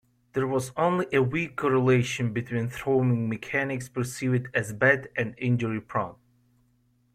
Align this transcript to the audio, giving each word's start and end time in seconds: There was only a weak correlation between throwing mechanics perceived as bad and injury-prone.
There 0.33 0.47
was 0.47 0.71
only 0.77 1.05
a 1.13 1.21
weak 1.21 1.55
correlation 1.57 2.33
between 2.33 2.69
throwing 2.69 3.29
mechanics 3.29 3.87
perceived 3.87 4.47
as 4.51 4.73
bad 4.73 5.09
and 5.15 5.35
injury-prone. 5.37 6.15